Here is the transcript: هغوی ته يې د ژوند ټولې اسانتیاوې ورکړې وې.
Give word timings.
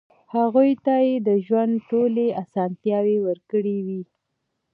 هغوی 0.35 0.71
ته 0.85 0.95
يې 1.07 1.15
د 1.27 1.29
ژوند 1.45 1.73
ټولې 1.89 2.25
اسانتیاوې 2.43 3.17
ورکړې 3.25 3.77
وې. 3.87 4.01